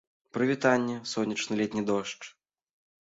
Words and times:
Прывітанне, 0.37 0.95
сонечны 1.13 1.53
летні 1.63 1.83
дождж! 1.91 2.23